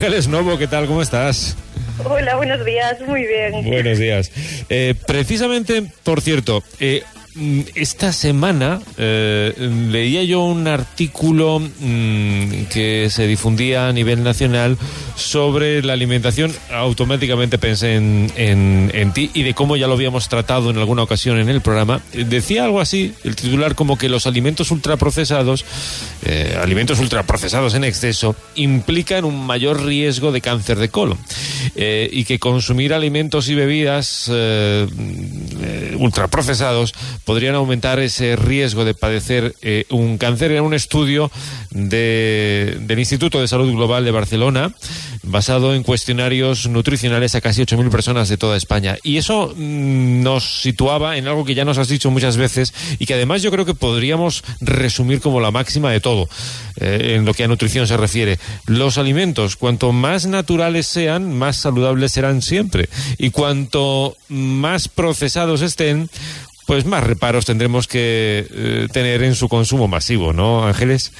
[0.00, 0.86] Ángeles Novo, ¿qué tal?
[0.86, 1.56] ¿Cómo estás?
[2.04, 3.64] Hola, buenos días, muy bien.
[3.64, 4.30] Buenos días.
[4.68, 7.02] Eh, precisamente, por cierto, eh,
[7.74, 9.52] esta semana eh,
[9.90, 14.76] leía yo un artículo mm, que se difundía a nivel nacional
[15.14, 16.52] sobre la alimentación.
[16.72, 21.38] Automáticamente pensé en, en- ti y de cómo ya lo habíamos tratado en alguna ocasión
[21.38, 22.00] en el programa.
[22.12, 25.64] Decía algo así, el titular, como que los alimentos ultraprocesados,
[26.24, 31.18] eh, alimentos ultraprocesados en exceso, implican un mayor riesgo de cáncer de colon.
[31.76, 34.30] Eh, y que consumir alimentos y bebidas
[35.98, 36.94] ultraprocesados
[37.28, 40.50] podrían aumentar ese riesgo de padecer eh, un cáncer.
[40.50, 41.30] Era un estudio
[41.70, 44.72] de- del Instituto de Salud Global de Barcelona
[45.24, 48.96] basado en cuestionarios nutricionales a casi 8.000 personas de toda España.
[49.02, 53.04] Y eso mm, nos situaba en algo que ya nos has dicho muchas veces y
[53.04, 56.30] que además yo creo que podríamos resumir como la máxima de todo
[56.80, 58.38] eh, en lo que a nutrición se refiere.
[58.64, 62.88] Los alimentos, cuanto más naturales sean, más saludables serán siempre.
[63.18, 66.08] Y cuanto más procesados estén,
[66.68, 71.14] pues más reparos tendremos que eh, tener en su consumo masivo, ¿no, Ángeles?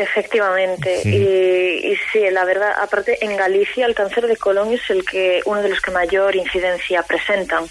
[0.00, 1.02] Efectivamente.
[1.04, 5.42] Y, y sí, la verdad, aparte en Galicia el cáncer de colon es el que
[5.44, 7.64] uno de los que mayor incidencia presentan.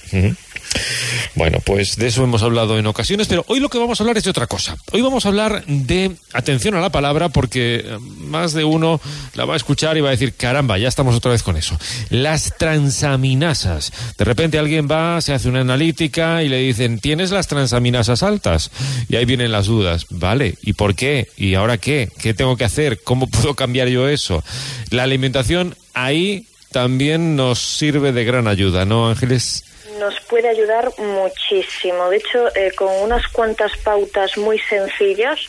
[1.35, 4.17] Bueno, pues de eso hemos hablado en ocasiones, pero hoy lo que vamos a hablar
[4.17, 4.77] es de otra cosa.
[4.91, 9.01] Hoy vamos a hablar de, atención a la palabra, porque eh, más de uno
[9.33, 11.77] la va a escuchar y va a decir, caramba, ya estamos otra vez con eso.
[12.09, 13.91] Las transaminasas.
[14.17, 18.71] De repente alguien va, se hace una analítica y le dicen, ¿tienes las transaminasas altas?
[19.09, 20.05] Y ahí vienen las dudas.
[20.09, 21.29] Vale, ¿y por qué?
[21.37, 22.09] ¿Y ahora qué?
[22.19, 23.01] ¿Qué tengo que hacer?
[23.03, 24.43] ¿Cómo puedo cambiar yo eso?
[24.89, 29.63] La alimentación ahí también nos sirve de gran ayuda, ¿no, Ángeles?
[29.99, 32.09] Nos puede ayudar muchísimo.
[32.09, 35.39] De hecho, eh, con unas cuantas pautas muy sencillas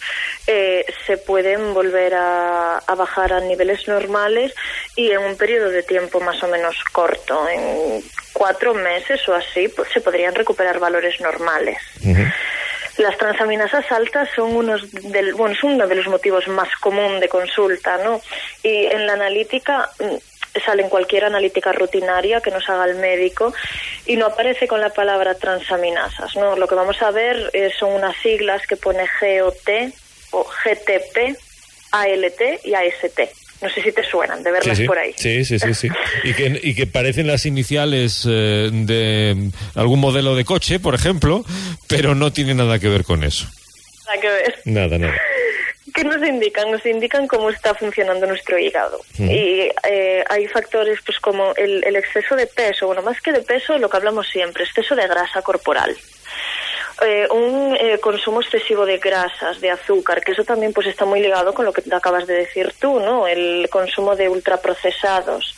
[0.47, 4.55] eh, se pueden volver a, a bajar a niveles normales
[4.95, 8.03] y en un periodo de tiempo más o menos corto, en
[8.33, 11.79] cuatro meses o así, pues se podrían recuperar valores normales.
[12.99, 17.29] Las transaminasas altas son unos del, bueno, es uno de los motivos más común de
[17.29, 18.21] consulta, ¿no?
[18.63, 19.91] Y en la analítica
[20.59, 23.55] mm, sale en cualquier analítica rutinaria que nos haga el médico
[24.07, 26.57] y no aparece con la palabra transaminasas, ¿no?
[26.57, 29.93] Lo que vamos a ver eh, son unas siglas que pone GOT
[30.33, 31.37] o GTP,
[31.93, 33.21] ALT y AST.
[33.63, 35.15] No sé si te suenan de verlas por ahí.
[35.17, 35.89] Sí, sí, sí, sí.
[36.25, 41.43] Y que, y que parecen las iniciales eh, de algún modelo de coche, por ejemplo,
[41.87, 43.47] pero no tiene nada que ver con eso.
[44.07, 44.61] Nada que ver.
[44.67, 45.15] Nada, nada.
[45.97, 46.71] ¿Qué nos indican?
[46.71, 49.01] Nos indican cómo está funcionando nuestro hígado.
[49.19, 53.41] Y eh, hay factores pues como el, el exceso de peso, bueno, más que de
[53.41, 55.97] peso, lo que hablamos siempre, exceso de grasa corporal.
[57.03, 61.21] Eh, un eh, consumo excesivo de grasas, de azúcar, que eso también pues está muy
[61.21, 63.27] ligado con lo que te acabas de decir tú, ¿no?
[63.27, 65.57] El consumo de ultraprocesados.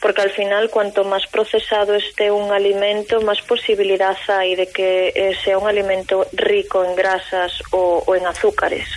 [0.00, 5.36] Porque al final, cuanto más procesado esté un alimento, más posibilidad hay de que eh,
[5.44, 8.88] sea un alimento rico en grasas o, o en azúcares.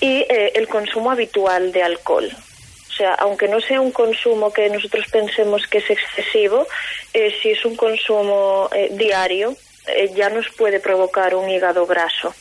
[0.00, 2.30] Y eh, el consumo habitual de alcohol.
[2.96, 6.66] O sea, aunque no sea un consumo que nosotros pensemos que es excesivo,
[7.12, 9.54] eh, si es un consumo eh, diario,
[9.86, 12.34] eh, ya nos puede provocar un hígado graso.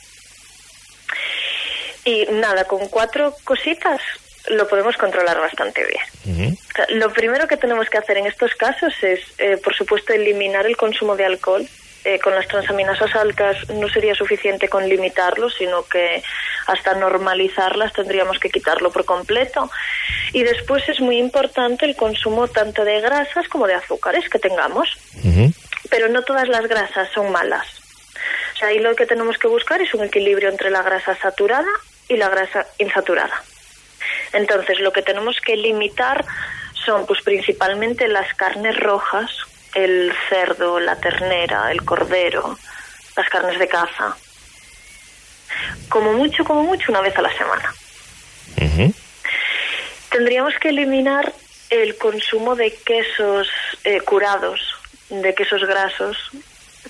[2.06, 4.00] Y nada, con cuatro cositas
[4.48, 6.48] lo podemos controlar bastante bien.
[6.48, 6.54] Ujú.
[6.54, 9.20] O sea, Lo primero que tenemos que hacer en estos casos es,
[9.62, 11.68] por supuesto, eliminar el consumo de alcohol.
[12.08, 16.22] Eh, con las transaminasas altas no sería suficiente con limitarlo, sino que
[16.68, 19.72] hasta normalizarlas tendríamos que quitarlo por completo.
[20.32, 24.88] Y después es muy importante el consumo tanto de grasas como de azúcares que tengamos.
[25.90, 27.66] Pero no todas las grasas son malas.
[28.54, 31.72] O sea, ahí lo que tenemos que buscar es un equilibrio entre la grasa saturada
[32.08, 33.42] y la grasa insaturada.
[34.32, 36.24] Entonces, lo que tenemos que limitar
[36.86, 39.32] son pues principalmente las carnes rojas,
[39.76, 42.58] el cerdo, la ternera, el cordero,
[43.16, 44.16] las carnes de caza.
[45.90, 47.74] Como mucho, como mucho, una vez a la semana.
[50.10, 51.34] Tendríamos que eliminar
[51.70, 53.50] el consumo de quesos
[53.84, 54.62] eh, curados,
[55.10, 56.18] de quesos grasos,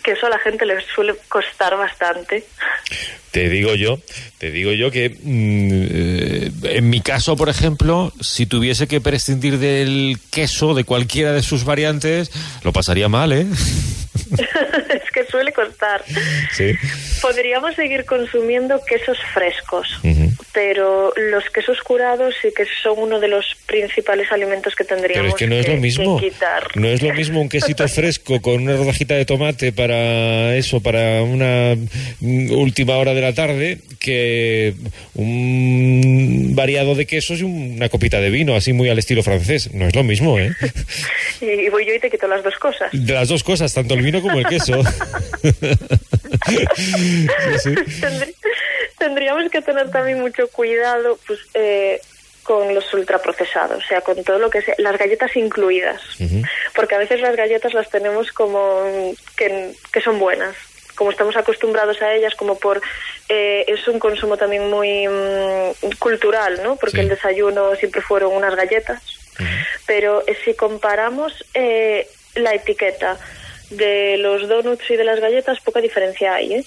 [0.03, 2.43] que eso a la gente le suele costar bastante.
[3.31, 3.99] Te digo yo,
[4.37, 6.04] te digo yo que mm,
[6.63, 11.63] en mi caso, por ejemplo, si tuviese que prescindir del queso de cualquiera de sus
[11.63, 12.31] variantes,
[12.63, 13.45] lo pasaría mal, ¿eh?
[14.31, 16.03] es que suele costar.
[16.53, 16.73] Sí.
[17.21, 20.31] Podríamos seguir consumiendo quesos frescos, Ujú.
[20.55, 25.27] Pero los quesos curados sí que son uno de los principales alimentos que tendríamos Pero
[25.27, 26.21] es que no es lo mismo.
[26.75, 31.23] No es lo mismo un quesito fresco con una rodajita de tomate para eso, para
[31.23, 31.75] una
[32.21, 34.75] última hora de la tarde, que
[35.15, 39.73] un variado de quesos y una copita de vino, así muy al estilo francés.
[39.73, 40.53] No es lo mismo, ¿eh?
[41.41, 42.91] y voy yo y te quito las dos cosas.
[42.93, 44.81] De las dos cosas, tanto el vino como el queso.
[49.05, 52.01] tendríamos que tener también mucho cuidado pues eh,
[52.41, 56.01] con los ultraprocesados, o sea, con todo lo que sea, las galletas incluidas,
[56.75, 58.83] porque a veces las galletas las tenemos como
[59.35, 60.55] que, son buenas,
[60.95, 62.81] como estamos acostumbrados a ellas, como por
[63.29, 66.75] eh, es un consumo también muy mm, cultural, ¿no?
[66.75, 69.01] Porque el desayuno siempre fueron unas galletas,
[69.85, 71.45] pero eh, si comparamos
[72.35, 73.17] la etiqueta
[73.69, 76.65] de los donuts y de las galletas, poca diferencia hay, ¿eh?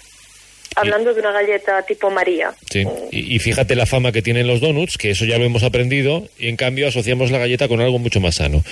[0.80, 2.52] Hablando de una galleta tipo María.
[2.70, 6.28] Sí, y, fíjate la fama que tienen los donuts, que eso ya lo hemos aprendido,
[6.38, 8.62] y en cambio asociamos la galleta con algo mucho más sano.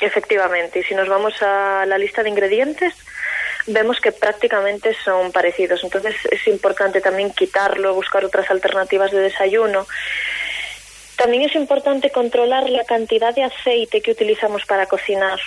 [0.00, 2.94] Efectivamente, y si nos vamos a la lista de ingredientes,
[3.66, 5.82] vemos que prácticamente son parecidos.
[5.84, 9.86] Entonces es importante también quitarlo, buscar otras alternativas de desayuno.
[11.16, 15.38] También es importante controlar la cantidad de aceite que utilizamos para cocinar.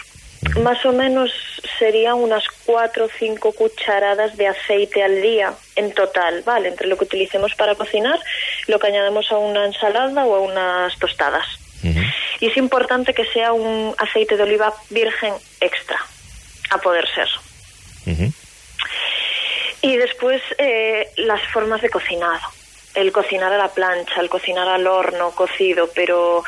[0.62, 1.32] Más o menos
[1.80, 6.70] serían unas cuatro o cinco cucharadas de aceite al día en total, ¿vale?
[6.70, 8.20] Entre lo que utilicemos para cocinar,
[8.68, 11.46] lo que añadamos a una ensalada o a unas tostadas.
[12.40, 15.98] Y es importante que sea un aceite de oliva virgen extra,
[16.70, 17.30] a poder ser.
[19.82, 22.42] Y después eh, las formas de cocinado.
[22.94, 26.44] El cocinar a la plancha, el cocinar al horno, cocido, pero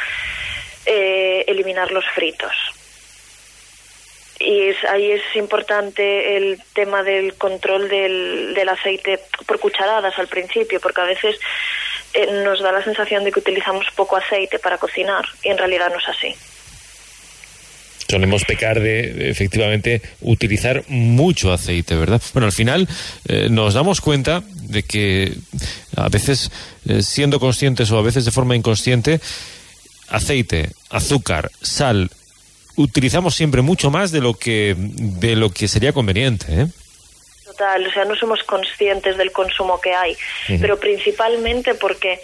[0.86, 2.52] eh, eliminar los fritos
[4.50, 10.80] y ahí es importante el tema del control del, del aceite por cucharadas al principio,
[10.80, 11.36] porque a veces
[12.16, 15.92] eh, nos da la sensación de que utilizamos poco aceite para cocinar y en realidad
[15.92, 16.34] no es así.
[18.10, 22.20] Solemos pecar de, efectivamente utilizar mucho aceite, ¿verdad?
[22.34, 22.90] Bueno, al final
[23.28, 25.32] eh, nos damos cuenta de que
[25.96, 26.50] a veces
[26.88, 29.20] eh, siendo conscientes o a veces de forma inconsciente,
[30.08, 32.10] aceite, azúcar, sal,
[32.76, 36.46] utilizamos siempre mucho más de lo que, de lo que sería conveniente.
[36.50, 36.68] ¿eh?
[37.46, 40.16] Total, o sea, no somos conscientes del consumo que hay,
[40.62, 42.20] pero principalmente porque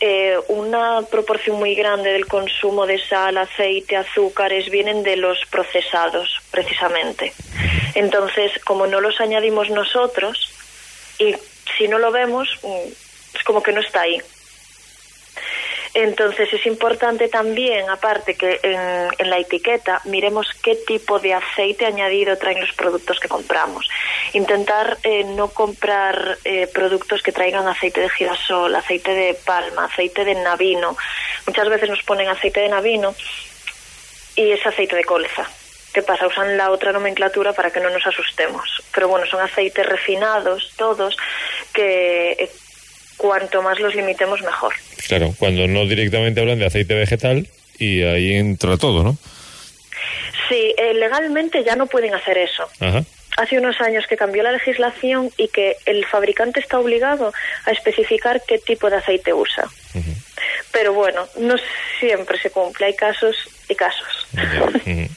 [0.00, 6.28] eh, una proporción muy grande del consumo de sal, aceite, azúcares vienen de los procesados,
[6.50, 7.32] precisamente.
[7.94, 10.52] Entonces, como no los añadimos nosotros,
[11.18, 11.34] y
[11.78, 14.20] si no lo vemos, mm, es como que no está ahí.
[15.94, 22.36] Entonces es importante también, aparte que en, la etiqueta, miremos qué tipo de aceite añadido
[22.36, 23.88] traen los productos que compramos.
[24.32, 30.24] Intentar eh, no comprar eh, productos que traigan aceite de girasol, aceite de palma, aceite
[30.24, 30.96] de navino.
[31.46, 33.14] Muchas veces nos ponen aceite de navino
[34.34, 35.48] y es aceite de colza.
[35.92, 36.26] ¿Qué pasa?
[36.26, 38.68] Usan la otra nomenclatura para que no nos asustemos.
[38.92, 41.16] Pero bueno, son aceites refinados, todos,
[41.72, 42.50] que eh,
[43.24, 44.74] cuanto más los limitemos, mejor.
[45.08, 47.48] Claro, cuando no directamente hablan de aceite vegetal
[47.78, 49.16] y ahí entra todo, ¿no?
[50.50, 52.68] Sí, eh, legalmente ya no pueden hacer eso.
[53.38, 57.32] Hace unos años que cambió la legislación y que el fabricante está obligado
[57.64, 59.70] a especificar qué tipo de aceite usa.
[60.70, 61.54] Pero bueno, no
[62.00, 63.36] siempre se cumple, hay casos
[63.70, 64.28] y casos.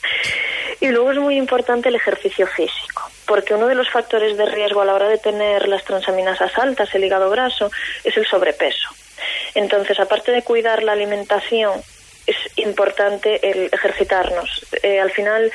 [0.80, 4.80] y luego es muy importante el ejercicio físico, porque uno de los factores de riesgo
[4.80, 7.70] a la hora de tener las transaminasas altas, el hígado graso,
[8.04, 8.88] es el sobrepeso.
[9.54, 11.82] Entonces, aparte de cuidar la alimentación,
[12.26, 14.66] es importante el ejercitarnos.
[14.82, 15.50] Eh, al final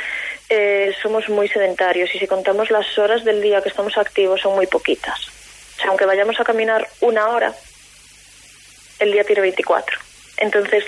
[0.50, 4.56] eh, somos muy sedentarios y si contamos las horas del día que estamos activos son
[4.56, 5.20] muy poquitas.
[5.78, 7.54] O sea, aunque vayamos a caminar una hora,
[9.00, 9.98] el día tiene 24.
[10.38, 10.84] Entonces,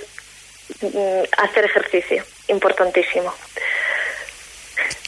[0.81, 3.33] mm, hacer ejercicio, importantísimo.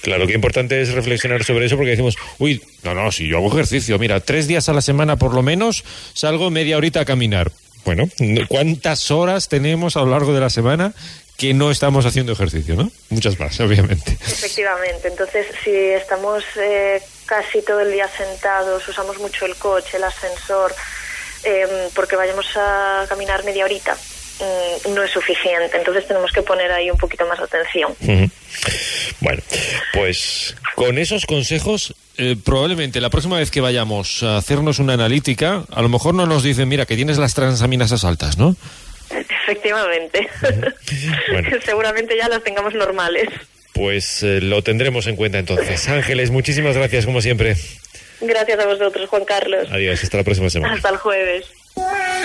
[0.08, 3.50] Claro, que importante es reflexionar sobre eso porque decimos, uy, no, no, si yo hago
[3.50, 5.84] ejercicio, mira, tres días a la semana por lo menos
[6.14, 7.52] salgo media horita a caminar.
[7.84, 8.08] Bueno,
[8.48, 10.94] ¿cuántas horas tenemos a lo largo de la semana
[11.36, 12.90] que no estamos haciendo ejercicio, ¿no?
[13.10, 14.14] Muchas más, obviamente.
[14.14, 15.10] Efectivamente.
[15.10, 20.74] Entonces, si estamos eh, casi todo el día sentados, usamos mucho el coche, el ascensor,
[21.44, 23.98] em, porque vayamos a caminar media horita,
[24.40, 25.78] mm, no es suficiente.
[25.78, 27.96] Entonces tenemos que poner ahí un poquito más atención.
[29.20, 29.42] Bueno,
[29.94, 35.64] pues con esos consejos, eh, probablemente la próxima vez que vayamos a hacernos una analítica,
[35.72, 38.56] a lo mejor no nos dicen, mira, que tienes las transaminasas altas, ¿no?
[39.10, 40.30] Efectivamente.
[41.66, 43.30] Seguramente ya las tengamos normales.
[43.74, 45.88] Pues eh, lo tendremos en cuenta entonces.
[45.88, 47.56] Ángeles, muchísimas gracias como siempre.
[48.22, 49.68] Gracias a vosotros, Juan Carlos.
[49.72, 50.74] Adiós, hasta la próxima semana.
[50.74, 51.46] Hasta el jueves.